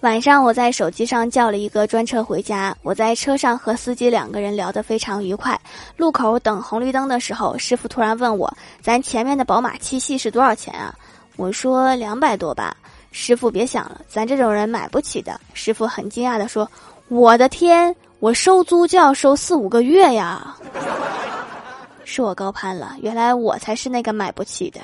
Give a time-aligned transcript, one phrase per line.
[0.00, 5.60] 晚上我在手机上叫了一个专车回家我在车上和司机两个人聊得非常愉快。
[5.98, 8.50] 路口等红绿灯的时候师傅突然问我
[8.80, 10.94] 咱前面的宝马七系是多少钱啊？
[11.36, 12.74] 我说两百多吧。
[13.12, 15.38] 师傅别想了咱这种人买不起的。
[15.52, 16.66] 师傅很惊讶地说
[17.08, 20.56] 我的天我收租就要收四五个月呀。
[22.04, 24.80] 是我高攀了原来我才是那个买不起的。